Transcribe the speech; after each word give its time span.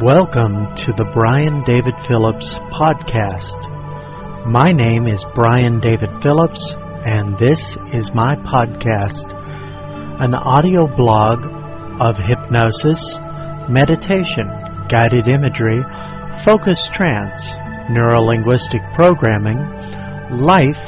Welcome 0.00 0.72
to 0.88 0.92
the 0.96 1.04
Brian 1.12 1.64
David 1.68 1.92
Phillips 2.08 2.56
podcast. 2.72 3.60
My 4.48 4.72
name 4.72 5.04
is 5.04 5.22
Brian 5.34 5.80
David 5.84 6.08
Phillips, 6.22 6.72
and 7.04 7.36
this 7.36 7.60
is 7.92 8.08
my 8.16 8.32
podcast, 8.40 9.28
an 10.16 10.32
audio 10.32 10.88
blog 10.96 11.44
of 12.00 12.16
hypnosis, 12.16 13.04
meditation, 13.68 14.48
guided 14.88 15.28
imagery, 15.28 15.84
focused 16.40 16.88
trance, 16.96 17.44
neurolinguistic 17.92 18.80
programming, 18.96 19.60
life, 20.40 20.80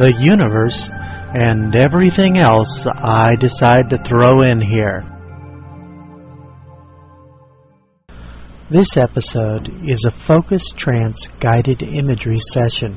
the 0.00 0.16
universe, 0.16 0.88
and 1.36 1.76
everything 1.76 2.40
else 2.40 2.88
I 2.88 3.36
decide 3.36 3.90
to 3.90 4.00
throw 4.02 4.40
in 4.48 4.62
here. 4.62 5.04
This 8.70 8.96
episode 8.96 9.68
is 9.82 10.04
a 10.06 10.26
focused 10.28 10.74
trance 10.76 11.26
guided 11.40 11.82
imagery 11.82 12.38
session. 12.52 12.96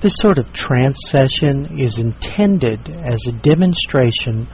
This 0.00 0.14
sort 0.14 0.38
of 0.38 0.52
trance 0.52 0.96
session 1.08 1.76
is 1.80 1.98
intended 1.98 2.88
as 2.88 3.18
a 3.26 3.32
demonstration 3.42 4.46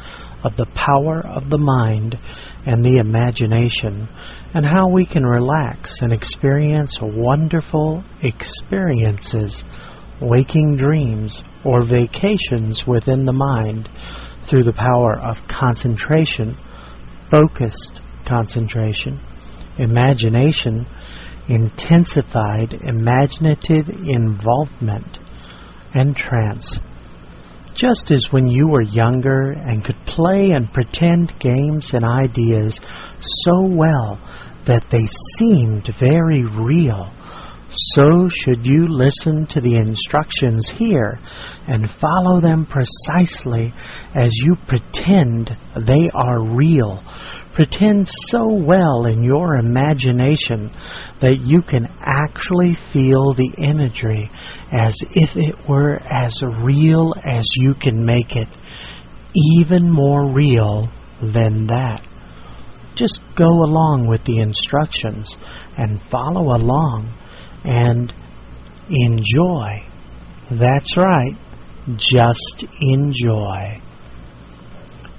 of 0.42 0.56
the 0.56 0.64
power 0.74 1.20
of 1.20 1.50
the 1.50 1.58
mind 1.58 2.16
and 2.64 2.82
the 2.82 2.96
imagination 2.96 4.08
and 4.54 4.64
how 4.64 4.88
we 4.90 5.04
can 5.04 5.22
relax 5.22 6.00
and 6.00 6.14
experience 6.14 6.96
wonderful 7.02 8.02
experiences, 8.22 9.62
waking 10.18 10.76
dreams, 10.78 11.42
or 11.62 11.84
vacations 11.84 12.86
within 12.86 13.26
the 13.26 13.34
mind 13.34 13.86
through 14.48 14.62
the 14.62 14.72
power 14.72 15.20
of 15.20 15.46
concentration, 15.46 16.56
focused 17.30 18.00
concentration 18.26 19.20
imagination, 19.78 20.86
intensified 21.48 22.74
imaginative 22.82 23.88
involvement, 23.88 25.18
and 25.94 26.16
trance. 26.16 26.78
Just 27.74 28.10
as 28.10 28.26
when 28.30 28.48
you 28.48 28.68
were 28.68 28.82
younger 28.82 29.52
and 29.52 29.84
could 29.84 30.04
play 30.04 30.50
and 30.50 30.72
pretend 30.72 31.32
games 31.38 31.90
and 31.92 32.04
ideas 32.04 32.80
so 33.20 33.62
well 33.66 34.18
that 34.66 34.84
they 34.90 35.06
seemed 35.38 35.88
very 35.98 36.44
real, 36.44 37.12
so 37.70 38.28
should 38.28 38.66
you 38.66 38.86
listen 38.88 39.46
to 39.46 39.60
the 39.60 39.76
instructions 39.76 40.72
here 40.76 41.20
and 41.68 41.88
follow 42.00 42.40
them 42.40 42.66
precisely 42.66 43.72
as 44.14 44.32
you 44.42 44.56
pretend 44.66 45.54
they 45.86 46.08
are 46.14 46.56
real 46.56 47.02
Pretend 47.58 48.08
so 48.08 48.52
well 48.52 49.06
in 49.06 49.24
your 49.24 49.56
imagination 49.56 50.70
that 51.20 51.40
you 51.42 51.60
can 51.60 51.88
actually 51.98 52.76
feel 52.92 53.34
the 53.34 53.52
imagery 53.58 54.30
as 54.70 54.96
if 55.10 55.30
it 55.34 55.68
were 55.68 55.96
as 55.96 56.40
real 56.62 57.12
as 57.24 57.44
you 57.56 57.74
can 57.74 58.06
make 58.06 58.36
it, 58.36 58.46
even 59.34 59.90
more 59.90 60.32
real 60.32 60.88
than 61.20 61.66
that. 61.66 62.06
Just 62.94 63.20
go 63.34 63.48
along 63.48 64.06
with 64.08 64.22
the 64.24 64.38
instructions 64.38 65.36
and 65.76 66.00
follow 66.12 66.54
along 66.54 67.12
and 67.64 68.14
enjoy. 68.88 69.84
That's 70.48 70.96
right, 70.96 71.34
just 71.96 72.66
enjoy. 72.80 73.82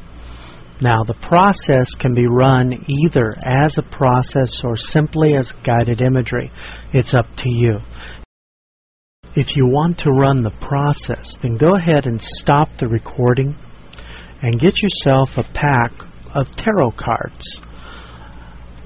Now, 0.81 1.06
the 1.07 1.16
process 1.24 1.88
can 1.96 2.13
be 2.13 2.28
run 2.28 2.84
either 2.90 3.31
as 3.42 3.78
a 3.78 3.96
process 3.96 4.59
or 4.62 4.75
simply 4.75 5.36
as 5.40 5.53
guided 5.63 6.02
imagery. 6.02 6.52
It's 6.92 7.13
up 7.13 7.28
to 7.38 7.50
you. 7.50 7.80
If 9.35 9.57
you 9.57 9.66
want 9.66 9.97
to 10.00 10.09
run 10.12 10.44
the 10.44 10.56
process, 10.62 11.35
then 11.41 11.57
go 11.57 11.75
ahead 11.75 12.06
and 12.06 12.22
stop 12.22 12.69
the 12.78 12.88
recording 12.88 13.53
and 14.41 14.57
get 14.57 14.81
yourself 14.81 15.38
a 15.38 15.44
pack 15.44 15.91
of 16.34 16.50
tarot 16.56 16.91
cards. 16.91 17.59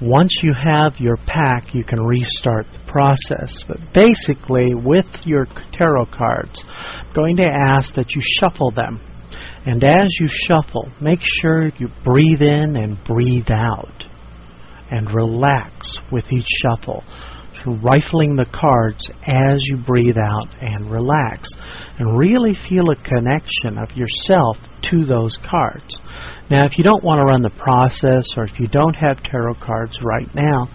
Once 0.02 0.40
you 0.42 0.52
have 0.52 0.98
your 0.98 1.16
pack, 1.18 1.72
you 1.72 1.84
can 1.84 2.00
restart 2.00 2.66
the 2.72 2.80
process. 2.90 3.62
But 3.62 3.92
basically, 3.94 4.66
with 4.74 5.06
your 5.24 5.44
tarot 5.70 6.06
cards, 6.06 6.64
I'm 6.66 7.12
going 7.12 7.36
to 7.36 7.46
ask 7.46 7.94
that 7.94 8.16
you 8.16 8.20
shuffle 8.20 8.72
them. 8.72 8.98
And 9.66 9.84
as 9.84 10.18
you 10.18 10.26
shuffle, 10.26 10.90
make 11.00 11.22
sure 11.22 11.70
you 11.78 11.90
breathe 12.02 12.42
in 12.42 12.74
and 12.74 12.98
breathe 13.04 13.52
out. 13.52 14.04
And 14.90 15.14
relax 15.14 15.96
with 16.10 16.32
each 16.32 16.48
shuffle 16.60 17.04
rifling 17.66 18.36
the 18.36 18.48
cards 18.52 19.10
as 19.26 19.62
you 19.66 19.76
breathe 19.76 20.18
out 20.18 20.48
and 20.60 20.90
relax. 20.90 21.48
And 21.98 22.16
really 22.16 22.54
feel 22.54 22.90
a 22.90 22.96
connection 22.96 23.76
of 23.76 23.92
yourself 23.96 24.56
to 24.90 25.04
those 25.04 25.36
cards. 25.36 25.98
Now, 26.50 26.64
if 26.64 26.78
you 26.78 26.84
don't 26.84 27.04
want 27.04 27.18
to 27.18 27.24
run 27.24 27.42
the 27.42 27.50
process 27.50 28.24
or 28.36 28.44
if 28.44 28.58
you 28.58 28.66
don't 28.66 28.96
have 28.96 29.22
tarot 29.22 29.54
cards 29.60 29.98
right 30.02 30.28
now, 30.34 30.68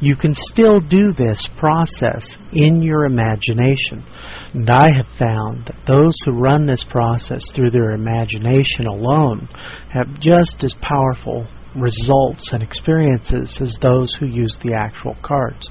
you 0.00 0.16
can 0.16 0.34
still 0.34 0.80
do 0.80 1.12
this 1.12 1.48
process 1.56 2.36
in 2.52 2.82
your 2.82 3.04
imagination. 3.04 4.04
And 4.52 4.68
I 4.68 4.88
have 4.94 5.08
found 5.18 5.66
that 5.66 5.86
those 5.86 6.16
who 6.24 6.32
run 6.32 6.66
this 6.66 6.84
process 6.84 7.42
through 7.54 7.70
their 7.70 7.92
imagination 7.92 8.86
alone 8.86 9.48
have 9.90 10.20
just 10.20 10.64
as 10.64 10.74
powerful 10.82 11.46
results 11.74 12.52
and 12.52 12.62
experiences 12.62 13.58
as 13.60 13.78
those 13.80 14.14
who 14.14 14.26
use 14.26 14.58
the 14.62 14.74
actual 14.78 15.16
cards. 15.22 15.70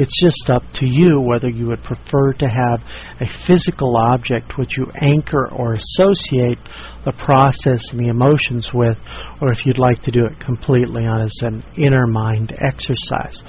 It's 0.00 0.22
just 0.22 0.48
up 0.48 0.62
to 0.74 0.86
you 0.86 1.20
whether 1.20 1.48
you 1.48 1.66
would 1.66 1.82
prefer 1.82 2.32
to 2.32 2.46
have 2.46 2.80
a 3.20 3.26
physical 3.26 3.96
object 3.96 4.56
which 4.56 4.78
you 4.78 4.86
anchor 4.94 5.50
or 5.50 5.74
associate 5.74 6.60
the 7.04 7.10
process 7.10 7.90
and 7.90 7.98
the 7.98 8.06
emotions 8.06 8.70
with, 8.72 8.96
or 9.42 9.50
if 9.50 9.66
you'd 9.66 9.76
like 9.76 10.00
to 10.02 10.12
do 10.12 10.24
it 10.24 10.38
completely 10.38 11.04
on 11.04 11.22
as 11.22 11.34
an 11.42 11.64
inner 11.76 12.06
mind 12.06 12.54
exercise. 12.60 13.42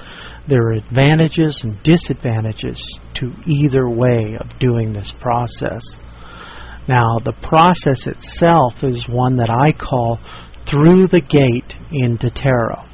There 0.48 0.70
are 0.70 0.72
advantages 0.72 1.60
and 1.62 1.80
disadvantages 1.84 2.82
to 3.14 3.30
either 3.46 3.88
way 3.88 4.36
of 4.36 4.58
doing 4.58 4.92
this 4.92 5.12
process. 5.20 5.84
Now, 6.88 7.20
the 7.22 7.36
process 7.46 8.08
itself 8.08 8.82
is 8.82 9.06
one 9.08 9.36
that 9.36 9.50
I 9.50 9.70
call 9.70 10.18
through 10.66 11.06
the 11.06 11.20
gate 11.20 11.76
into 11.92 12.28
tarot. 12.28 12.89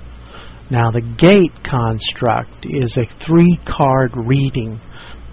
Now, 0.68 0.90
the 0.90 1.00
gate 1.00 1.62
construct 1.62 2.66
is 2.66 2.96
a 2.96 3.06
three 3.24 3.56
card 3.64 4.12
reading. 4.16 4.80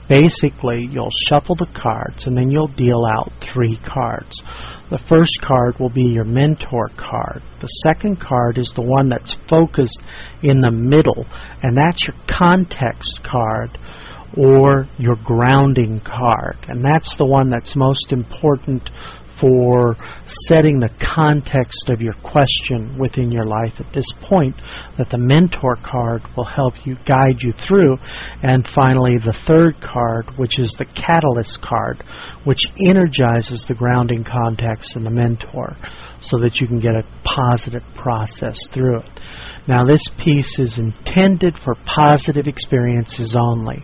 Basically, 0.08 0.86
you'll 0.92 1.10
shuffle 1.28 1.56
the 1.56 1.72
cards 1.74 2.28
and 2.28 2.38
then 2.38 2.52
you'll 2.52 2.68
deal 2.68 3.04
out 3.04 3.32
three 3.42 3.78
cards. 3.78 4.44
The 4.92 5.00
first 5.00 5.42
card 5.42 5.80
will 5.80 5.90
be 5.90 6.06
your 6.06 6.26
mentor 6.26 6.90
card. 6.98 7.42
The 7.62 7.68
second 7.68 8.20
card 8.20 8.60
is 8.60 8.72
the 8.76 8.86
one 8.86 9.10
that's 9.10 9.34
focused 9.50 10.04
in 10.44 10.60
the 10.60 10.70
middle, 10.70 11.26
and 11.64 11.76
that's 11.76 12.06
your 12.06 12.18
context 12.28 13.22
card 13.24 13.80
or 14.38 14.88
your 15.00 15.16
grounding 15.16 16.00
card. 16.00 16.58
And 16.68 16.86
that's 16.86 17.16
the 17.16 17.26
one 17.26 17.50
that's 17.50 17.76
most 17.76 18.12
important 18.12 18.88
for 19.44 19.98
setting 20.48 20.80
the 20.80 20.96
context 21.04 21.90
of 21.90 22.00
your 22.00 22.14
question 22.24 22.98
within 22.98 23.30
your 23.30 23.44
life 23.44 23.74
at 23.78 23.92
this 23.92 24.08
point 24.22 24.56
that 24.98 25.10
the 25.10 25.18
mentor 25.18 25.76
card 25.84 26.24
will 26.38 26.48
help 26.48 26.74
you 26.88 26.96
guide 27.04 27.36
you 27.42 27.52
through. 27.52 27.98
And 28.42 28.66
finally 28.66 29.18
the 29.20 29.36
third 29.46 29.82
card 29.82 30.32
which 30.38 30.60
is 30.60 30.72
the 30.80 30.86
catalyst 30.86 31.60
card 31.62 32.06
which 32.46 32.64
energizes 32.88 33.66
the 33.68 33.74
grounding 33.74 34.24
context 34.24 34.96
and 34.96 35.06
the 35.06 35.12
mentor 35.12 35.76
so 36.22 36.40
that 36.40 36.62
you 36.62 36.68
can 36.68 36.80
get 36.80 36.96
a 36.96 37.04
positive 37.26 37.84
process 37.96 38.56
through 38.72 39.00
it. 39.00 39.10
Now 39.68 39.84
this 39.84 40.08
piece 40.24 40.58
is 40.58 40.80
intended 40.80 41.60
for 41.60 41.76
positive 41.84 42.48
experiences 42.48 43.36
only. 43.38 43.84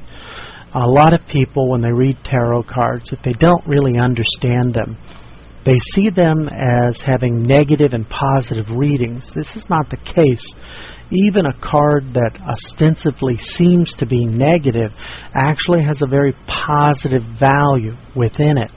A 0.74 0.88
lot 0.88 1.14
of 1.14 1.28
people 1.28 1.70
when 1.70 1.82
they 1.82 1.92
read 1.92 2.24
tarot 2.24 2.64
cards 2.64 3.12
if 3.12 3.22
they 3.24 3.34
don't 3.34 3.68
really 3.68 4.00
understand 4.00 4.74
them 4.74 4.96
they 5.66 5.78
see 5.78 6.10
them 6.10 6.48
as 6.48 7.02
having 7.02 7.44
negative 7.44 7.94
and 7.94 8.08
positive 8.10 8.70
readings. 8.70 9.30
This 9.34 9.56
is 9.56 9.70
not 9.70 9.90
the 9.90 9.98
case. 9.98 10.46
Even 11.12 11.46
a 11.46 11.60
card 11.60 12.14
that 12.14 12.40
ostensibly 12.42 13.38
seems 13.38 13.94
to 13.96 14.06
be 14.06 14.26
negative 14.26 14.92
actually 15.34 15.84
has 15.84 16.02
a 16.02 16.08
very 16.08 16.34
positive 16.48 17.24
value 17.40 17.96
within 18.16 18.58
it. 18.58 18.72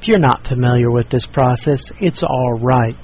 If 0.00 0.08
you're 0.08 0.18
not 0.18 0.46
familiar 0.46 0.90
with 0.90 1.10
this 1.10 1.26
process, 1.26 1.80
it's 2.00 2.22
all 2.22 2.58
right. 2.60 2.96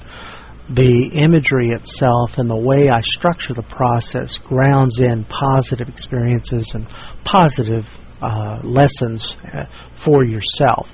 The 0.69 1.11
imagery 1.13 1.69
itself 1.69 2.37
and 2.37 2.49
the 2.49 2.55
way 2.55 2.89
I 2.89 3.01
structure 3.01 3.53
the 3.53 3.63
process 3.63 4.37
grounds 4.37 4.99
in 4.99 5.25
positive 5.25 5.87
experiences 5.87 6.71
and 6.73 6.87
positive 7.23 7.85
uh, 8.21 8.59
lessons 8.63 9.35
uh, 9.43 9.65
for 10.03 10.23
yourself. 10.23 10.89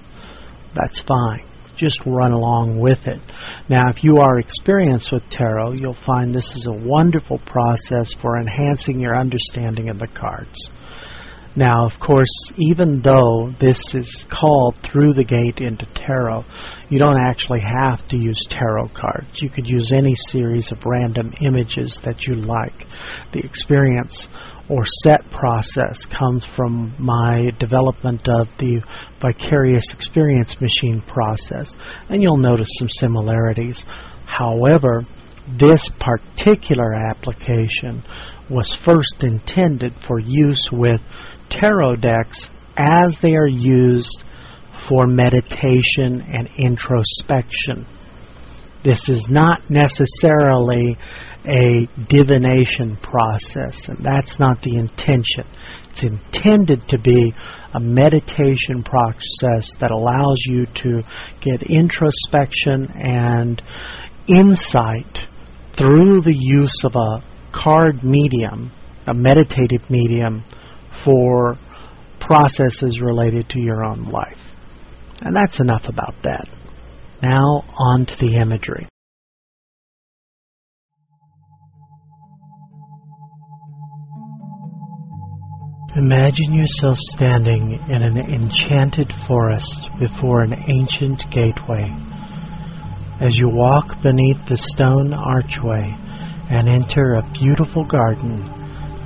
That's 0.76 1.00
fine 1.00 1.46
just 1.78 2.00
run 2.06 2.32
along 2.32 2.80
with 2.80 3.08
it. 3.08 3.22
Now, 3.70 3.90
if 3.90 4.04
you 4.04 4.18
are 4.18 4.40
experienced 4.40 5.12
with 5.12 5.30
tarot, 5.30 5.74
you'll 5.74 5.94
find 5.94 6.34
this 6.34 6.56
is 6.56 6.68
a 6.68 6.74
wonderful 6.74 7.40
process 7.40 8.14
for 8.22 8.38
enhancing 8.38 9.00
your 9.00 9.16
understanding 9.16 9.90
of 9.90 10.00
the 10.00 10.08
cards. 10.08 10.70
Now, 11.58 11.88
of 11.88 12.00
course, 12.00 12.52
even 12.58 13.02
though 13.02 13.52
this 13.60 13.80
is 13.96 14.26
called 14.30 14.78
through 14.84 15.14
the 15.14 15.24
gate 15.24 15.60
into 15.60 15.88
tarot, 15.96 16.46
you 16.90 17.00
don't 17.00 17.20
actually 17.20 17.62
have 17.62 18.08
to 18.10 18.18
use 18.18 18.46
tarot 18.48 18.90
cards. 18.90 19.42
You 19.42 19.50
could 19.50 19.68
use 19.68 19.92
any 19.92 20.14
series 20.30 20.72
of 20.72 20.86
random 20.86 21.34
images 21.42 22.00
that 22.06 22.28
you 22.28 22.36
like. 22.36 22.86
The 23.32 23.40
experience 23.40 24.28
or 24.70 24.84
set 25.04 25.30
process 25.32 26.06
comes 26.06 26.46
from 26.56 26.94
my 27.00 27.52
development 27.60 28.28
of 28.28 28.48
the 28.58 28.82
vicarious 29.22 29.86
experience 29.94 30.60
machine 30.60 31.02
process, 31.02 31.74
and 32.10 32.22
you'll 32.22 32.38
notice 32.38 32.68
some 32.78 32.90
similarities. 32.90 33.84
However, 34.26 35.06
this 35.58 35.90
particular 36.00 36.94
application 36.94 38.04
was 38.50 38.78
first 38.84 39.24
intended 39.24 39.94
for 40.06 40.20
use 40.20 40.70
with 40.72 41.00
tarot 41.50 41.96
decks 41.98 42.50
as 42.76 43.18
they 43.22 43.36
are 43.36 43.48
used 43.48 44.24
for 44.90 45.08
meditation 45.08 46.22
and 46.22 46.50
introspection. 46.58 47.88
This 48.84 49.10
is 49.10 49.28
not 49.30 49.70
necessarily 49.70 50.98
a 51.48 51.88
divination 52.10 52.98
process, 52.98 53.88
and 53.88 54.00
that's 54.04 54.40
not 54.40 54.62
the 54.62 54.76
intention. 54.76 55.46
It's 55.92 56.04
intended 56.04 56.88
to 56.90 57.00
be 57.00 57.34
a 57.74 57.80
meditation 57.80 58.84
process 58.84 59.70
that 59.80 59.92
allows 59.92 60.44
you 60.46 60.66
to 60.66 61.04
get 61.40 61.64
introspection 61.64 62.92
and 62.96 63.62
insight 64.28 65.26
through 65.78 66.20
the 66.22 66.36
use 66.36 66.84
of 66.84 66.96
a 66.96 67.24
card 67.52 68.04
medium, 68.04 68.72
a 69.08 69.14
meditative 69.14 69.90
medium, 69.90 70.44
for 71.06 71.58
processes 72.20 73.00
related 73.00 73.50
to 73.50 73.60
your 73.60 73.86
own 73.86 74.04
life. 74.04 74.40
And 75.22 75.36
that's 75.36 75.60
enough 75.60 75.88
about 75.88 76.16
that. 76.24 76.50
Now, 77.22 77.64
on 77.78 78.06
to 78.06 78.16
the 78.18 78.36
imagery. 78.36 78.88
Imagine 85.98 86.54
yourself 86.54 86.96
standing 87.16 87.72
in 87.90 88.04
an 88.04 88.18
enchanted 88.20 89.12
forest 89.28 89.90
before 90.00 90.42
an 90.42 90.54
ancient 90.54 91.24
gateway. 91.32 91.90
As 93.20 93.36
you 93.36 93.50
walk 93.50 94.00
beneath 94.04 94.46
the 94.46 94.60
stone 94.60 95.12
archway 95.12 95.92
and 96.52 96.70
enter 96.70 97.16
a 97.16 97.28
beautiful 97.34 97.84
garden, 97.84 98.46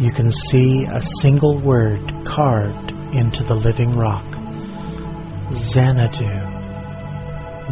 you 0.01 0.11
can 0.11 0.33
see 0.33 0.83
a 0.83 0.99
single 1.21 1.61
word 1.61 2.01
carved 2.25 2.91
into 3.15 3.41
the 3.45 3.55
living 3.55 3.95
rock 3.95 4.25
Xanadu. 5.71 6.27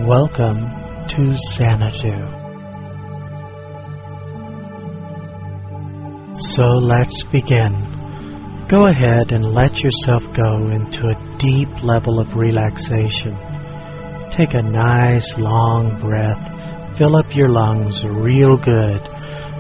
Welcome 0.08 0.60
to 1.10 1.36
Xanadu. 1.58 2.24
So 6.56 6.64
let's 6.64 7.22
begin. 7.34 7.99
Go 8.70 8.86
ahead 8.86 9.32
and 9.32 9.44
let 9.44 9.80
yourself 9.80 10.22
go 10.38 10.70
into 10.70 11.02
a 11.02 11.38
deep 11.40 11.84
level 11.84 12.20
of 12.20 12.36
relaxation. 12.36 13.34
Take 14.30 14.54
a 14.54 14.62
nice 14.62 15.26
long 15.40 16.00
breath. 16.00 16.96
Fill 16.96 17.16
up 17.16 17.34
your 17.34 17.50
lungs 17.50 18.04
real 18.06 18.58
good. 18.58 19.02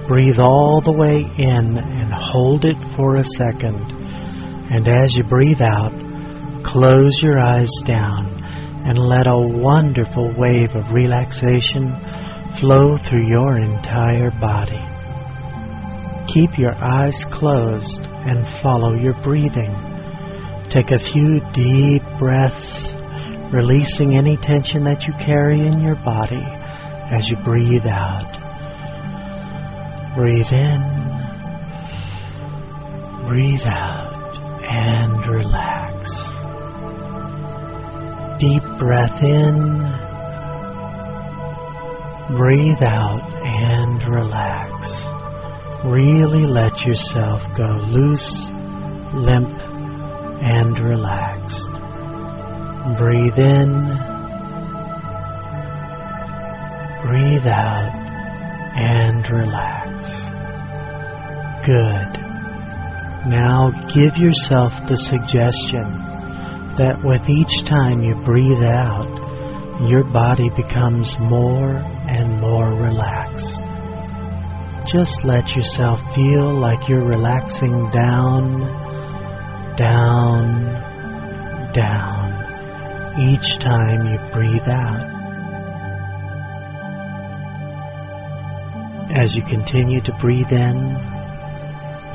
Breathe 0.07 0.37
all 0.37 0.81
the 0.85 0.93
way 0.93 1.25
in 1.39 1.79
and 1.79 2.13
hold 2.13 2.65
it 2.65 2.77
for 2.95 3.15
a 3.15 3.23
second. 3.23 3.81
And 4.69 4.87
as 4.87 5.15
you 5.15 5.23
breathe 5.23 5.61
out, 5.61 6.63
close 6.63 7.19
your 7.23 7.39
eyes 7.39 7.73
down 7.85 8.29
and 8.85 8.99
let 8.99 9.25
a 9.25 9.41
wonderful 9.41 10.35
wave 10.37 10.75
of 10.75 10.93
relaxation 10.93 11.97
flow 12.59 12.95
through 12.95 13.27
your 13.27 13.57
entire 13.57 14.29
body. 14.39 14.85
Keep 16.31 16.59
your 16.59 16.75
eyes 16.75 17.25
closed 17.31 18.08
and 18.27 18.45
follow 18.61 18.93
your 18.93 19.13
breathing. 19.23 19.73
Take 20.69 20.91
a 20.91 20.99
few 20.99 21.39
deep 21.53 22.03
breaths, 22.19 22.91
releasing 23.53 24.17
any 24.17 24.37
tension 24.37 24.83
that 24.83 25.03
you 25.07 25.13
carry 25.13 25.61
in 25.61 25.81
your 25.81 25.95
body 25.95 26.43
as 27.11 27.27
you 27.27 27.37
breathe 27.43 27.87
out. 27.87 28.37
Breathe 30.15 30.51
in, 30.51 30.81
breathe 33.27 33.65
out, 33.65 34.37
and 34.63 35.25
relax. 35.25 36.09
Deep 38.39 38.63
breath 38.77 39.23
in, 39.23 40.09
breathe 42.37 42.83
out, 42.83 43.21
and 43.43 44.03
relax. 44.13 44.68
Really 45.85 46.43
let 46.43 46.81
yourself 46.81 47.41
go 47.55 47.69
loose, 47.87 48.49
limp, 49.13 49.47
and 50.41 50.77
relaxed. 50.77 51.69
Breathe 52.97 53.37
in, 53.37 53.69
breathe 57.01 57.47
out, 57.47 57.95
and 58.75 59.25
relax. 59.31 59.89
Good. 61.65 62.19
Now 63.29 63.71
give 63.93 64.17
yourself 64.17 64.73
the 64.85 64.97
suggestion 64.97 66.09
that 66.75 67.01
with 67.03 67.29
each 67.29 67.63
time 67.63 68.03
you 68.03 68.15
breathe 68.25 68.63
out, 68.63 69.07
your 69.89 70.03
body 70.03 70.49
becomes 70.57 71.17
more 71.19 71.71
and 71.71 72.39
more 72.41 72.67
relaxed. 72.67 73.18
Just 74.91 75.23
let 75.23 75.55
yourself 75.55 75.99
feel 76.15 76.51
like 76.51 76.89
you're 76.89 77.05
relaxing 77.05 77.91
down, 77.91 78.61
down, 79.77 80.63
down 81.73 82.19
each 83.19 83.57
time 83.59 84.07
you 84.07 84.17
breathe 84.33 84.67
out. 84.67 85.05
As 89.15 89.35
you 89.35 89.43
continue 89.43 90.01
to 90.01 90.13
breathe 90.19 90.51
in 90.51 90.77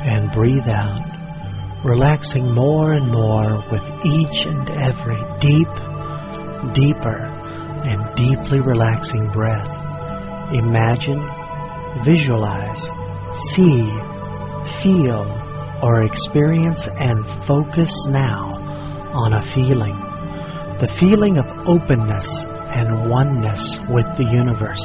and 0.03 0.29
breathe 0.33 0.67
out, 0.67 1.81
relaxing 1.85 2.51
more 2.53 2.91
and 2.91 3.09
more 3.09 3.63
with 3.71 3.83
each 4.05 4.45
and 4.45 4.69
every 4.69 5.21
deep, 5.39 5.69
deeper, 6.73 7.19
and 7.85 8.15
deeply 8.17 8.59
relaxing 8.59 9.27
breath. 9.27 10.51
Imagine, 10.53 11.21
visualize, 12.03 12.81
see, 13.53 13.87
feel, 14.81 15.23
or 15.81 16.03
experience 16.03 16.87
and 16.87 17.25
focus 17.45 18.07
now 18.07 18.55
on 19.13 19.33
a 19.33 19.41
feeling. 19.53 19.95
The 20.79 20.91
feeling 20.99 21.37
of 21.37 21.45
openness 21.67 22.27
and 22.75 23.09
oneness 23.09 23.79
with 23.89 24.05
the 24.17 24.25
universe, 24.25 24.83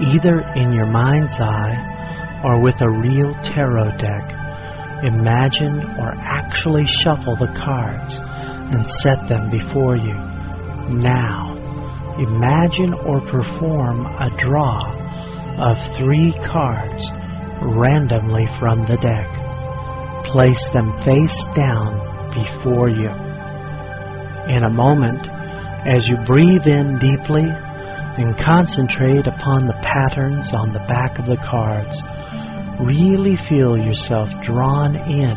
either 0.00 0.40
in 0.56 0.72
your 0.72 0.86
mind's 0.86 1.34
eye 1.40 2.42
or 2.44 2.60
with 2.60 2.80
a 2.82 2.90
real 2.90 3.32
tarot 3.42 3.96
deck 3.96 4.34
imagine 5.04 5.84
or 6.00 6.14
actually 6.16 6.86
shuffle 6.86 7.36
the 7.36 7.52
cards 7.64 8.18
and 8.18 8.88
set 8.88 9.28
them 9.28 9.50
before 9.50 9.96
you. 9.96 10.14
Now, 10.88 11.56
imagine 12.18 12.94
or 12.94 13.20
perform 13.20 14.06
a 14.06 14.30
draw 14.38 15.03
of 15.58 15.76
three 15.96 16.32
cards 16.32 17.06
randomly 17.62 18.46
from 18.58 18.84
the 18.84 18.96
deck. 18.96 19.28
Place 20.26 20.68
them 20.72 20.90
face 21.02 21.40
down 21.54 22.34
before 22.34 22.88
you. 22.88 23.10
In 24.50 24.64
a 24.64 24.70
moment, 24.70 25.26
as 25.86 26.08
you 26.08 26.16
breathe 26.26 26.66
in 26.66 26.98
deeply 26.98 27.46
and 27.46 28.36
concentrate 28.38 29.26
upon 29.26 29.66
the 29.66 29.78
patterns 29.82 30.52
on 30.52 30.72
the 30.72 30.80
back 30.80 31.18
of 31.18 31.26
the 31.26 31.36
cards, 31.36 31.96
really 32.80 33.36
feel 33.36 33.76
yourself 33.76 34.30
drawn 34.42 34.96
in. 34.96 35.36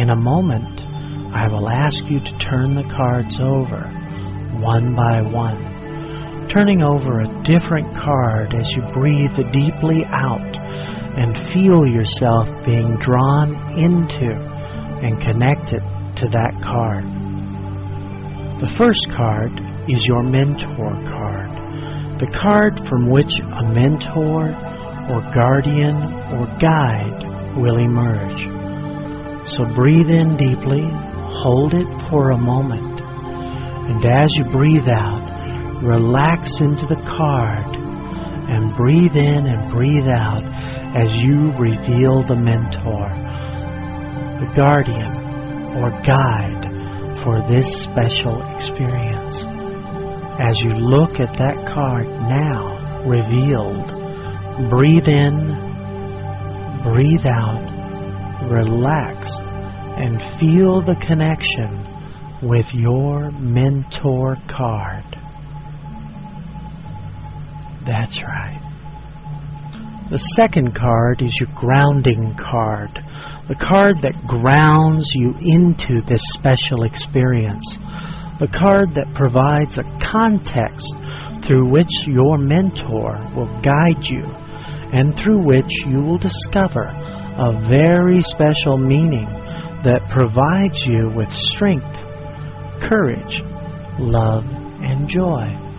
In 0.00 0.10
a 0.10 0.16
moment, 0.16 0.82
I 1.34 1.48
will 1.48 1.68
ask 1.68 2.04
you 2.08 2.20
to 2.20 2.38
turn 2.38 2.74
the 2.74 2.88
cards 2.94 3.38
over, 3.40 3.88
one 4.60 4.94
by 4.94 5.22
one, 5.22 5.69
turning 6.54 6.82
over 6.82 7.20
a 7.20 7.42
different 7.44 7.96
card 7.96 8.54
as 8.54 8.72
you 8.72 8.82
breathe 8.92 9.36
deeply 9.52 10.04
out 10.06 10.56
and 11.16 11.36
feel 11.52 11.86
yourself 11.86 12.48
being 12.64 12.96
drawn 12.96 13.54
into 13.78 14.34
and 15.02 15.20
connected 15.22 15.80
to 16.16 16.26
that 16.28 16.60
card. 16.62 17.04
The 18.60 18.74
first 18.76 19.10
card 19.10 19.52
is 19.88 20.04
your 20.06 20.22
mentor 20.22 20.90
card, 21.06 22.18
the 22.18 22.30
card 22.34 22.86
from 22.86 23.10
which 23.10 23.38
a 23.38 23.72
mentor 23.72 24.50
or 25.08 25.20
guardian 25.32 25.96
or 26.34 26.46
guide 26.58 27.56
will 27.56 27.78
emerge. 27.78 28.38
So 29.48 29.64
breathe 29.74 30.10
in 30.10 30.36
deeply, 30.36 30.82
hold 31.42 31.74
it 31.74 31.88
for 32.10 32.30
a 32.32 32.38
moment, 32.38 33.00
and 33.00 34.04
as 34.04 34.34
you 34.36 34.44
breathe 34.44 34.88
out, 34.88 35.19
relax 35.82 36.60
into 36.60 36.86
the 36.86 37.00
card 37.18 37.76
and 38.50 38.76
breathe 38.76 39.16
in 39.16 39.46
and 39.46 39.72
breathe 39.72 40.08
out 40.08 40.44
as 40.96 41.14
you 41.14 41.52
reveal 41.58 42.22
the 42.24 42.36
mentor, 42.36 43.08
the 44.40 44.52
guardian 44.54 45.12
or 45.78 45.90
guide 46.02 46.66
for 47.22 47.40
this 47.48 47.82
special 47.82 48.40
experience. 48.54 49.44
As 50.40 50.60
you 50.60 50.70
look 50.70 51.20
at 51.20 51.36
that 51.38 51.70
card 51.72 52.06
now 52.06 53.06
revealed, 53.06 54.00
Breathe 54.68 55.08
in, 55.08 55.56
breathe 56.84 57.24
out, 57.24 58.50
relax, 58.50 59.30
and 59.96 60.20
feel 60.38 60.82
the 60.82 60.96
connection 61.00 61.86
with 62.42 62.74
your 62.74 63.30
mentor 63.30 64.36
card. 64.48 65.04
That's 67.90 68.22
right. 68.22 68.62
The 70.10 70.22
second 70.38 70.76
card 70.78 71.22
is 71.22 71.34
your 71.40 71.50
grounding 71.56 72.36
card, 72.38 73.02
the 73.48 73.58
card 73.58 74.02
that 74.02 74.14
grounds 74.30 75.10
you 75.12 75.34
into 75.42 75.98
this 76.06 76.22
special 76.30 76.84
experience, 76.84 77.66
the 78.38 78.46
card 78.46 78.94
that 78.94 79.10
provides 79.18 79.78
a 79.78 79.90
context 79.98 80.94
through 81.42 81.66
which 81.66 81.90
your 82.06 82.38
mentor 82.38 83.18
will 83.34 83.50
guide 83.58 84.06
you 84.06 84.22
and 84.94 85.18
through 85.18 85.42
which 85.42 85.82
you 85.90 85.98
will 85.98 86.18
discover 86.18 86.86
a 86.86 87.58
very 87.66 88.20
special 88.20 88.78
meaning 88.78 89.26
that 89.82 90.06
provides 90.10 90.78
you 90.86 91.10
with 91.10 91.30
strength, 91.32 91.90
courage, 92.86 93.42
love, 93.98 94.46
and 94.78 95.08
joy. 95.08 95.69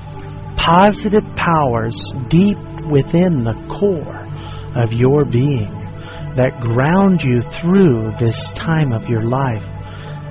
Positive 0.62 1.26
powers 1.36 1.98
deep 2.30 2.58
within 2.86 3.44
the 3.44 3.58
core 3.68 4.22
of 4.78 4.94
your 4.94 5.26
being 5.26 5.74
that 6.38 6.62
ground 6.62 7.24
you 7.24 7.42
through 7.42 8.12
this 8.20 8.38
time 8.54 8.94
of 8.94 9.10
your 9.10 9.22
life, 9.22 9.66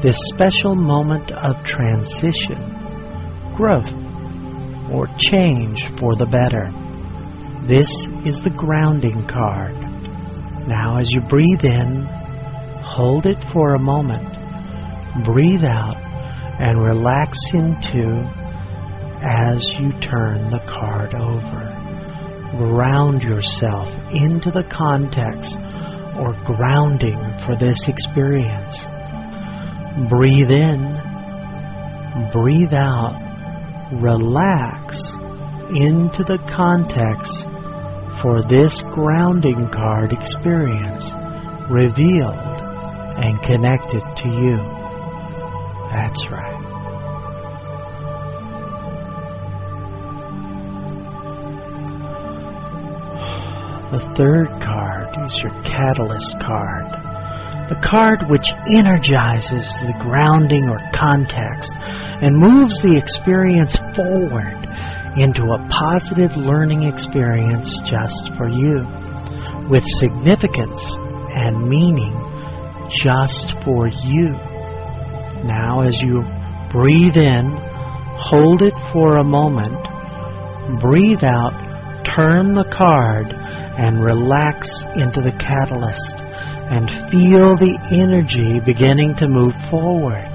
this 0.02 0.16
special 0.28 0.76
moment 0.76 1.32
of 1.32 1.64
transition, 1.64 2.62
growth, 3.56 3.90
or 4.94 5.08
change 5.18 5.82
for 5.98 6.14
the 6.14 6.30
better. 6.30 6.70
This 7.66 7.90
is 8.24 8.40
the 8.40 8.54
grounding 8.56 9.26
card. 9.26 9.74
Now, 10.68 10.98
as 10.98 11.10
you 11.10 11.22
breathe 11.22 11.64
in, 11.64 12.04
hold 12.86 13.26
it 13.26 13.42
for 13.52 13.74
a 13.74 13.80
moment, 13.80 14.30
breathe 15.24 15.64
out, 15.64 15.98
and 16.62 16.80
relax 16.80 17.36
into 17.52 18.22
as 19.22 19.62
you 19.78 19.92
turn 20.00 20.50
the 20.50 20.60
card 20.66 21.14
over. 21.14 21.62
Ground 22.56 23.22
yourself 23.22 23.88
into 24.12 24.50
the 24.50 24.64
context 24.64 25.56
or 26.16 26.32
grounding 26.44 27.18
for 27.44 27.56
this 27.56 27.88
experience. 27.88 28.86
Breathe 30.08 30.50
in, 30.50 30.80
breathe 32.32 32.72
out, 32.72 33.18
relax 33.92 34.96
into 35.74 36.24
the 36.24 36.38
context 36.50 37.46
for 38.20 38.42
this 38.48 38.82
grounding 38.92 39.68
card 39.70 40.12
experience 40.12 41.04
revealed 41.70 42.60
and 43.22 43.40
connected 43.42 44.02
to 44.16 44.28
you. 44.28 44.56
That's 45.92 46.22
right. 46.30 46.60
The 53.90 54.14
third 54.14 54.62
card 54.62 55.18
is 55.26 55.34
your 55.42 55.50
catalyst 55.66 56.38
card. 56.38 56.86
The 57.70 57.80
card 57.82 58.30
which 58.30 58.46
energizes 58.70 59.66
the 59.82 59.98
grounding 59.98 60.70
or 60.70 60.78
context 60.94 61.74
and 62.22 62.38
moves 62.38 62.82
the 62.82 62.94
experience 62.94 63.74
forward 63.98 64.62
into 65.18 65.42
a 65.42 65.66
positive 65.66 66.38
learning 66.38 66.86
experience 66.86 67.82
just 67.82 68.30
for 68.38 68.46
you, 68.46 68.86
with 69.66 69.82
significance 69.98 70.78
and 71.34 71.66
meaning 71.66 72.14
just 72.94 73.58
for 73.66 73.88
you. 73.90 74.30
Now, 75.42 75.82
as 75.82 75.98
you 76.00 76.22
breathe 76.70 77.18
in, 77.18 77.50
hold 78.22 78.62
it 78.62 78.74
for 78.92 79.18
a 79.18 79.24
moment, 79.24 79.82
breathe 80.78 81.26
out, 81.26 82.06
turn 82.06 82.54
the 82.54 82.70
card, 82.70 83.34
and 83.78 84.02
relax 84.02 84.82
into 84.96 85.20
the 85.20 85.32
catalyst, 85.38 86.18
and 86.70 86.88
feel 87.10 87.56
the 87.56 87.78
energy 87.90 88.60
beginning 88.60 89.14
to 89.16 89.28
move 89.28 89.54
forward, 89.70 90.30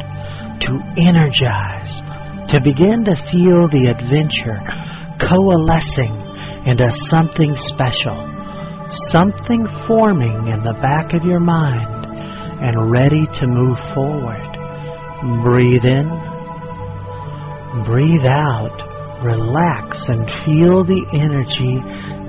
to 0.62 0.80
energize 0.98 2.06
to 2.50 2.62
begin 2.62 3.04
to 3.04 3.16
feel 3.16 3.68
the 3.68 3.90
adventure 3.90 4.62
coalescing 5.18 6.14
into 6.70 6.86
something 7.10 7.56
special, 7.56 8.16
something 9.10 9.66
forming 9.88 10.48
in 10.54 10.62
the 10.62 10.78
back 10.82 11.14
of 11.14 11.26
your 11.26 11.40
mind 11.40 12.06
and 12.62 12.92
ready 12.92 13.26
to 13.34 13.48
move 13.48 13.80
forward. 13.94 14.46
Breathe 15.42 15.86
in, 15.86 16.06
breathe 17.84 18.26
out, 18.26 18.78
relax 19.24 20.08
and 20.08 20.30
feel 20.46 20.84
the 20.84 21.02
energy 21.14 21.82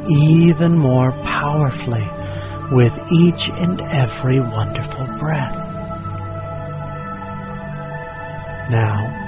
even 0.09 0.79
more 0.79 1.13
powerfully 1.25 2.07
with 2.73 2.93
each 3.13 3.49
and 3.49 3.81
every 3.81 4.41
wonderful 4.41 5.07
breath. 5.19 5.55
Now, 8.71 9.25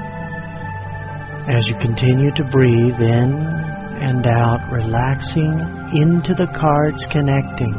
as 1.47 1.69
you 1.69 1.77
continue 1.77 2.33
to 2.33 2.45
breathe 2.45 3.01
in 3.01 3.33
and 4.01 4.27
out, 4.27 4.71
relaxing 4.71 5.61
into 5.95 6.35
the 6.35 6.49
cards 6.55 7.07
connecting 7.07 7.75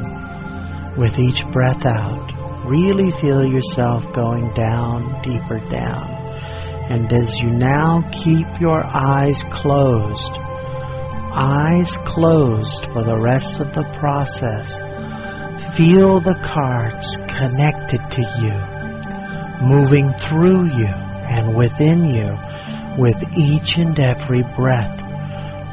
with 0.98 1.20
each 1.20 1.44
breath 1.51 1.86
out, 1.86 2.32
really 2.65 3.12
feel 3.20 3.46
yourself 3.46 4.03
going 4.13 4.53
down, 4.53 5.22
deeper 5.22 5.60
down. 5.70 6.20
And 6.89 7.12
as 7.13 7.39
you 7.39 7.51
now 7.51 8.01
keep 8.12 8.48
your 8.60 8.84
eyes 8.84 9.44
closed, 9.51 10.34
eyes 11.39 11.88
closed 12.03 12.84
for 12.91 13.01
the 13.01 13.17
rest 13.17 13.62
of 13.62 13.72
the 13.72 13.88
process, 13.96 14.75
feel 15.77 16.19
the 16.19 16.36
cards 16.43 17.15
connected 17.31 18.03
to 18.12 18.24
you, 18.43 18.51
moving 19.63 20.12
through 20.19 20.67
you 20.75 20.91
and 20.91 21.55
within 21.55 22.12
you 22.12 22.27
with 23.00 23.15
each 23.39 23.77
and 23.77 23.98
every 24.00 24.43
breath. 24.58 25.00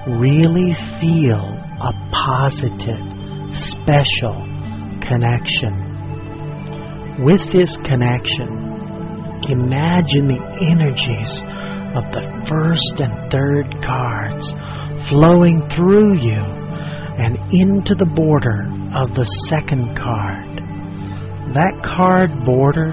Really 0.07 0.73
feel 1.03 1.43
a 1.83 1.93
positive, 2.15 3.03
special 3.51 4.47
connection. 5.03 5.75
With 7.27 7.43
this 7.51 7.75
connection, 7.83 8.47
imagine 9.51 10.29
the 10.31 10.43
energies 10.63 11.43
of 11.99 12.07
the 12.15 12.23
first 12.47 13.01
and 13.01 13.33
third 13.33 13.83
cards 13.83 14.53
flowing 15.09 15.69
through 15.71 16.19
you 16.19 16.41
and 17.19 17.37
into 17.53 17.95
the 17.95 18.07
border 18.07 18.67
of 18.95 19.15
the 19.15 19.25
second 19.49 19.97
card. 19.97 20.59
That 21.55 21.81
card 21.83 22.45
border 22.45 22.93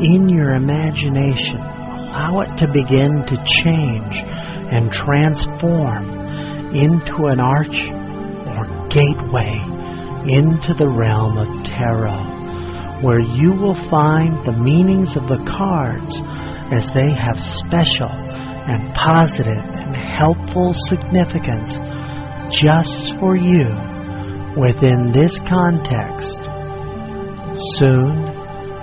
in 0.00 0.28
your 0.28 0.54
imagination, 0.54 1.56
allow 1.56 2.40
it 2.40 2.56
to 2.58 2.66
begin 2.72 3.22
to 3.26 3.36
change 3.46 4.14
and 4.74 4.90
transform 4.90 6.10
into 6.74 7.26
an 7.30 7.38
arch 7.38 7.78
or 8.50 8.88
gateway 8.90 9.62
into 10.26 10.74
the 10.74 10.88
realm 10.88 11.38
of 11.38 11.64
tarot, 11.64 13.02
where 13.02 13.20
you 13.20 13.52
will 13.52 13.78
find 13.88 14.44
the 14.44 14.52
meanings 14.52 15.16
of 15.16 15.28
the 15.28 15.44
cards 15.46 16.20
as 16.72 16.92
they 16.92 17.12
have 17.14 17.38
special 17.38 18.10
and 18.10 18.94
positive 18.94 19.73
helpful 20.16 20.72
significance 20.88 21.78
just 22.50 23.18
for 23.18 23.36
you 23.36 23.66
within 24.56 25.10
this 25.12 25.38
context. 25.48 26.48
Soon, 27.78 28.34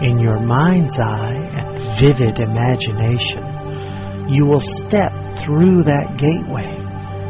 in 0.04 0.20
your 0.20 0.40
mind's 0.40 1.00
eye 1.00 1.36
and 1.36 2.00
vivid 2.00 2.40
imagination, 2.40 4.32
you 4.34 4.46
will 4.46 4.60
step 4.60 5.12
through 5.44 5.84
that 5.84 6.18
gateway 6.18 6.76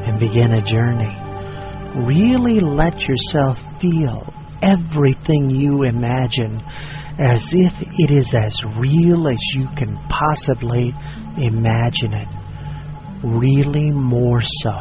and 0.08 0.20
begin 0.20 0.54
a 0.54 0.64
journey. 0.64 1.16
Really 2.06 2.60
let 2.60 3.02
yourself 3.08 3.58
feel 3.82 4.34
everything 4.62 5.50
you 5.50 5.84
imagine 5.84 6.62
as 7.20 7.44
if 7.52 7.74
it 8.00 8.12
is 8.12 8.34
as 8.34 8.56
real 8.80 9.28
as 9.28 9.40
you 9.56 9.68
can 9.76 9.98
possibly 10.08 10.94
imagine 11.38 12.14
it. 12.14 12.41
Really 13.24 13.92
more 13.92 14.42
so. 14.42 14.74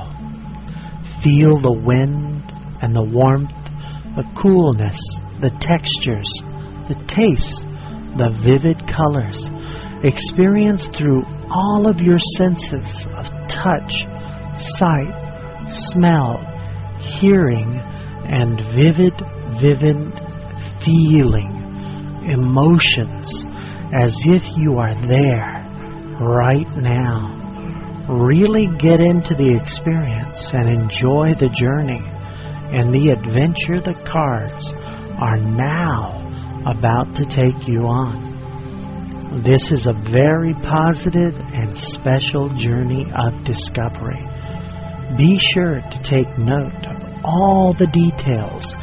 Feel 1.23 1.61
the 1.61 1.80
wind 1.85 2.42
and 2.80 2.97
the 2.97 3.04
warmth, 3.04 3.52
the 4.16 4.25
coolness, 4.40 4.99
the 5.40 5.50
textures, 5.61 6.30
the 6.88 6.97
taste, 7.06 7.67
the 8.17 8.32
vivid 8.43 8.80
colors. 8.88 9.45
Experience 10.02 10.88
through 10.97 11.23
all 11.50 11.88
of 11.88 12.00
your 12.00 12.19
senses 12.38 13.06
of 13.12 13.26
touch, 13.49 14.04
sight, 14.78 15.12
smell, 15.93 16.41
hearing, 17.00 17.78
and 18.25 18.58
vivid, 18.75 19.12
vivid 19.60 20.00
feeling, 20.80 21.52
emotions, 22.25 23.45
as 23.93 24.14
if 24.25 24.43
you 24.56 24.78
are 24.78 24.95
there 25.06 25.67
right 26.21 26.69
now. 26.76 27.36
Really 28.10 28.66
get 28.66 29.00
into 29.00 29.36
the 29.38 29.54
experience 29.54 30.50
and 30.52 30.68
enjoy 30.68 31.38
the 31.38 31.49
journey 31.49 32.02
and 32.75 32.90
the 32.90 33.14
adventure 33.14 33.78
the 33.78 33.94
cards 34.02 34.66
are 35.23 35.38
now 35.38 36.18
about 36.66 37.14
to 37.14 37.25
take 37.25 37.68
you 37.68 37.86
on. 37.86 39.42
This 39.44 39.70
is 39.70 39.86
a 39.86 39.94
very 40.10 40.54
positive 40.54 41.38
and 41.38 41.78
special 41.78 42.50
journey 42.58 43.06
of 43.14 43.44
discovery. 43.44 44.26
Be 45.16 45.38
sure 45.38 45.78
to 45.78 45.99
take 46.02 46.36
note 46.36 46.82
of 46.90 47.23
all 47.23 47.75
the 47.78 47.86
details 47.86 48.75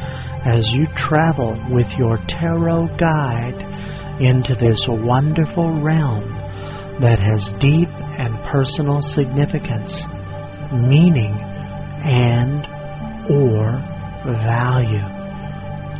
as 0.48 0.72
you 0.72 0.86
travel 0.96 1.52
with 1.68 1.92
your 1.98 2.16
tarot 2.32 2.96
guide 2.96 3.60
into 4.24 4.54
this 4.54 4.86
wonderful 4.88 5.68
realm 5.84 6.24
that 7.00 7.20
has 7.20 7.52
deep 7.60 7.88
and 8.18 8.36
personal 8.44 9.00
significance, 9.00 10.04
meaning, 10.72 11.32
and 12.04 12.66
or 13.30 13.78
value 14.42 15.06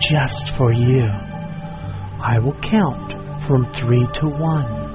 just 0.01 0.57
for 0.57 0.73
you. 0.73 1.07
I 2.21 2.39
will 2.43 2.59
count 2.61 3.47
from 3.47 3.73
three 3.73 4.07
to 4.21 4.27
one. 4.27 4.89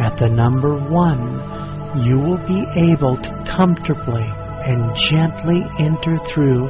At 0.00 0.18
the 0.18 0.28
number 0.28 0.76
one, 0.76 2.04
you 2.04 2.18
will 2.18 2.42
be 2.46 2.66
able 2.90 3.16
to 3.16 3.44
comfortably 3.48 4.24
and 4.24 4.94
gently 5.10 5.62
enter 5.78 6.18
through 6.26 6.68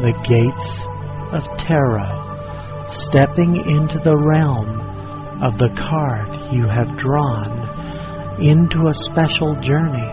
the 0.00 0.14
gates 0.22 0.86
of 1.34 1.58
tarot, 1.58 2.88
stepping 2.90 3.56
into 3.56 3.98
the 3.98 4.16
realm 4.16 4.80
of 5.42 5.58
the 5.58 5.68
card 5.76 6.54
you 6.54 6.66
have 6.68 6.96
drawn 6.96 7.73
into 8.38 8.88
a 8.88 8.94
special 8.94 9.54
journey 9.62 10.10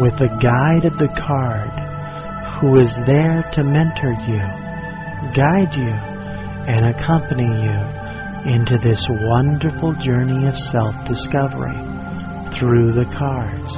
with 0.00 0.16
the 0.16 0.32
guide 0.40 0.86
of 0.88 0.96
the 0.96 1.12
card 1.20 1.68
who 2.58 2.80
is 2.80 2.94
there 3.04 3.44
to 3.52 3.62
mentor 3.62 4.16
you, 4.24 4.40
guide 5.36 5.74
you, 5.76 5.92
and 6.64 6.86
accompany 6.86 7.44
you 7.44 7.78
into 8.48 8.78
this 8.78 9.04
wonderful 9.28 9.92
journey 10.00 10.48
of 10.48 10.56
self-discovery 10.56 11.76
through 12.56 12.92
the 12.92 13.04
cards. 13.12 13.76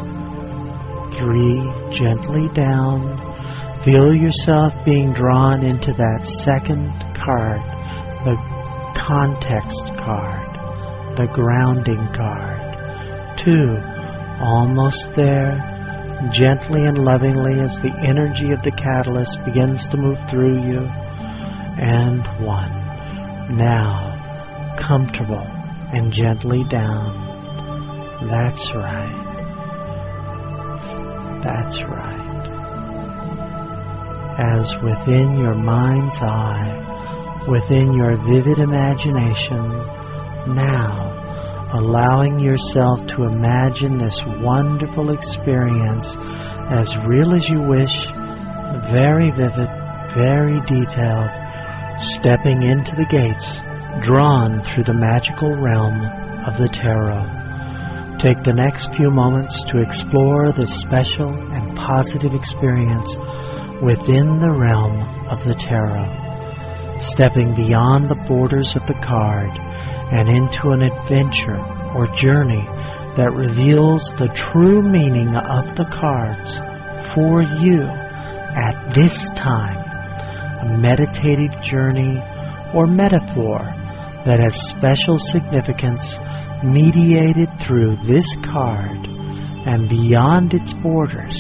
Three, 1.19 1.59
gently 1.91 2.49
down. 2.55 3.19
Feel 3.83 4.15
yourself 4.15 4.73
being 4.85 5.13
drawn 5.13 5.65
into 5.65 5.93
that 5.93 6.25
second 6.45 6.93
card, 7.17 7.61
the 8.25 8.37
context 8.97 9.83
card, 9.99 11.17
the 11.17 11.27
grounding 11.35 12.07
card 12.15 12.54
two, 13.37 13.77
almost 14.41 15.13
there, 15.15 15.59
gently 16.33 16.85
and 16.85 16.99
lovingly 16.99 17.61
as 17.61 17.79
the 17.81 17.95
energy 18.07 18.53
of 18.53 18.63
the 18.63 18.71
catalyst 18.71 19.39
begins 19.45 19.89
to 19.89 19.97
move 19.97 20.19
through 20.31 20.63
you, 20.63 20.81
and 20.81 22.27
one. 22.45 22.73
Now, 23.57 24.77
comfortable 24.79 25.47
and 25.93 26.13
gently 26.13 26.65
down. 26.65 28.29
That's 28.31 28.73
right. 28.75 29.21
That's 31.43 31.79
right. 31.83 32.25
As 34.39 34.75
within 34.83 35.39
your 35.39 35.55
mind's 35.55 36.17
eye, 36.17 37.45
within 37.49 37.93
your 37.93 38.17
vivid 38.17 38.59
imagination, 38.59 39.69
now 40.55 41.14
allowing 41.75 42.39
yourself 42.39 43.05
to 43.09 43.25
imagine 43.25 43.99
this 43.99 44.19
wonderful 44.39 45.11
experience 45.11 46.07
as 46.71 46.95
real 47.05 47.35
as 47.35 47.51
you 47.51 47.61
wish, 47.61 48.07
very 48.95 49.31
vivid, 49.35 49.69
very 50.15 50.63
detailed, 50.71 51.31
stepping 52.15 52.63
into 52.63 52.95
the 52.95 53.07
gates 53.11 53.59
drawn 54.07 54.63
through 54.63 54.85
the 54.85 54.95
magical 54.95 55.51
realm 55.57 55.99
of 56.47 56.57
the 56.59 56.69
tarot. 56.69 57.43
Take 58.23 58.45
the 58.45 58.55
next 58.55 58.95
few 58.95 59.11
moments 59.11 59.65
to 59.65 59.83
explore 59.83 60.53
this 60.53 60.71
special 60.81 61.29
and 61.29 61.77
positive 61.77 62.35
experience 62.35 63.11
within 63.83 64.39
the 64.39 64.55
realm 64.55 65.03
of 65.27 65.43
the 65.45 65.55
tarot. 65.59 66.23
stepping 67.03 67.55
beyond 67.55 68.09
the 68.09 68.25
borders 68.29 68.77
of 68.77 68.87
the 68.87 68.95
card 69.05 69.51
and 70.13 70.29
into 70.29 70.71
an 70.71 70.83
adventure 70.83 71.61
or 71.95 72.07
journey 72.09 72.65
that 73.17 73.33
reveals 73.33 74.03
the 74.19 74.29
true 74.35 74.83
meaning 74.83 75.29
of 75.37 75.77
the 75.77 75.87
cards 75.87 76.59
for 77.15 77.43
you 77.43 77.83
at 77.83 78.95
this 78.95 79.31
time. 79.37 79.79
A 80.67 80.79
meditative 80.79 81.61
journey 81.63 82.19
or 82.75 82.87
metaphor 82.87 83.59
that 84.27 84.41
has 84.41 84.55
special 84.69 85.19
significance 85.19 86.17
mediated 86.65 87.49
through 87.61 87.97
this 88.05 88.27
card 88.51 89.07
and 89.67 89.89
beyond 89.89 90.55
its 90.55 90.75
borders 90.75 91.39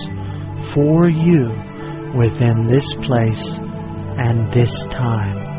for 0.75 1.09
you 1.09 1.49
within 2.15 2.65
this 2.69 2.95
place 3.03 3.59
and 4.17 4.53
this 4.53 4.87
time, 4.93 5.54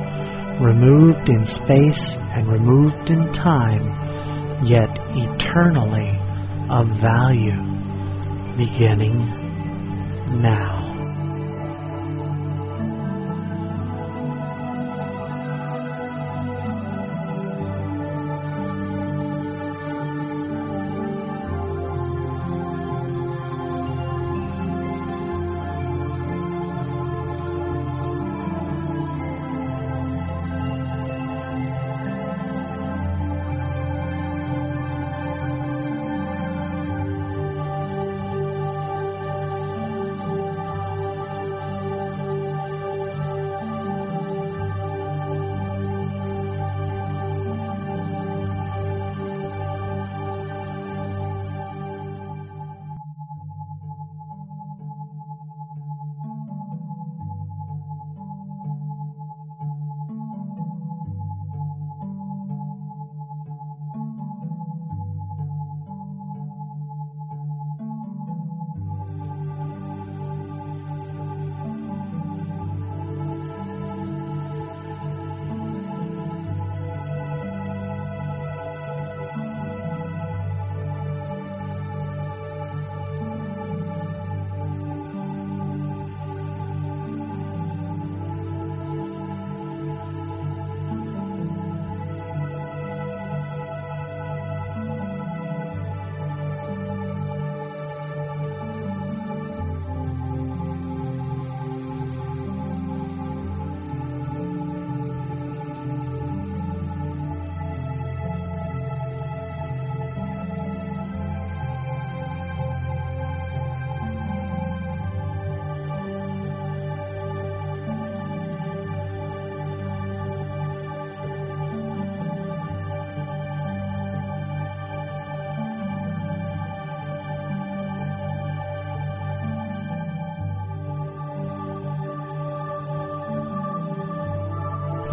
removed 0.59 1.29
in 1.29 1.45
space 1.45 2.15
and 2.33 2.49
removed 2.49 3.09
in 3.09 3.31
time 3.33 3.83
yet 4.65 4.89
eternally 5.11 6.09
of 6.69 6.87
value, 6.99 7.61
beginning 8.57 9.17
now. 10.41 10.74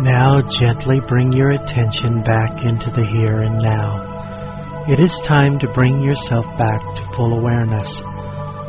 Now 0.03 0.43
gently 0.43 0.99
bring 1.07 1.33
your 1.33 1.53
attention 1.53 2.25
back 2.25 2.65
into 2.65 2.91
the 2.91 3.07
here 3.07 3.43
and 3.43 3.57
now. 3.63 4.85
It 4.91 4.99
is 4.99 5.17
time 5.29 5.61
to 5.61 5.73
bring 5.73 6.03
yourself 6.03 6.45
back 6.59 6.81
to 6.97 7.13
full 7.15 7.39
awareness. 7.39 8.03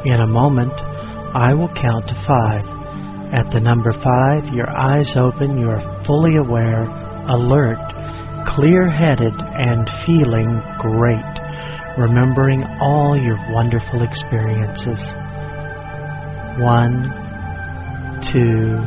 In 0.06 0.22
a 0.22 0.28
moment, 0.28 0.74
I 1.34 1.56
will 1.56 1.74
count 1.74 2.08
to 2.10 2.14
five. 2.14 2.64
At 3.34 3.50
the 3.50 3.62
number 3.62 3.92
five, 3.92 4.54
your 4.54 4.70
eyes 4.70 5.18
open, 5.18 5.60
you 5.60 5.72
are 5.72 6.04
fully 6.04 6.36
aware, 6.38 6.84
alert, 7.26 7.82
clear 8.46 8.88
headed, 8.88 9.34
and 9.34 9.90
feeling 10.06 10.62
great, 10.78 11.34
remembering 11.98 12.64
all 12.80 13.18
your 13.18 13.42
wonderful 13.50 14.04
experiences. 14.04 15.02
One, 16.62 17.10
two, 18.22 18.78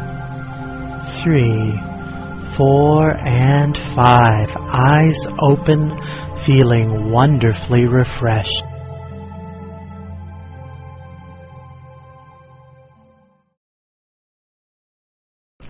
three 1.25 1.96
four, 2.57 3.15
and 3.17 3.77
five. 3.95 4.49
Eyes 4.57 5.27
open, 5.43 5.93
feeling 6.47 7.11
wonderfully 7.11 7.85
refreshed. 7.85 8.63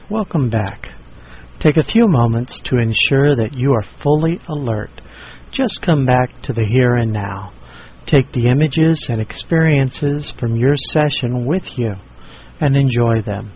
Welcome 0.08 0.50
back. 0.50 0.90
Take 1.58 1.76
a 1.76 1.82
few 1.82 2.06
moments 2.06 2.60
to 2.66 2.78
ensure 2.78 3.34
that 3.34 3.54
you 3.54 3.72
are 3.72 3.82
fully 4.02 4.38
alert. 4.48 4.90
Just 5.50 5.82
come 5.82 6.06
back 6.06 6.42
to 6.42 6.52
the 6.52 6.64
here 6.64 6.94
and 6.94 7.12
now. 7.12 7.52
Take 8.06 8.30
the 8.30 8.48
images 8.48 9.06
and 9.08 9.20
experiences 9.20 10.32
from 10.38 10.54
your 10.54 10.76
session 10.76 11.44
with 11.44 11.76
you 11.76 11.94
and 12.60 12.76
enjoy 12.76 13.22
them. 13.22 13.50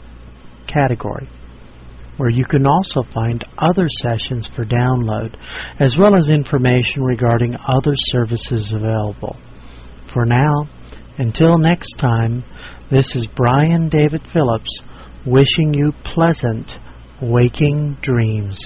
category, 0.67 1.29
where 2.17 2.29
you 2.29 2.45
can 2.45 2.65
also 2.65 3.03
find 3.13 3.43
other 3.57 3.87
sessions 4.01 4.49
for 4.55 4.63
download, 4.63 5.35
as 5.79 5.97
well 5.97 6.15
as 6.15 6.29
information 6.29 7.03
regarding 7.03 7.53
other 7.67 7.95
services 7.95 8.71
available. 8.73 9.35
For 10.13 10.25
now, 10.25 10.69
until 11.17 11.57
next 11.57 11.95
time, 11.97 12.45
this 12.89 13.13
is 13.15 13.27
Brian 13.27 13.89
David 13.89 14.25
Phillips 14.31 14.81
wishing 15.25 15.73
you 15.73 15.91
pleasant 16.03 16.77
waking 17.21 17.97
dreams. 18.01 18.57